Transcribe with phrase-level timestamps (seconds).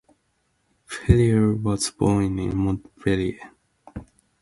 [0.87, 3.51] Ferrier was born in Montpellier.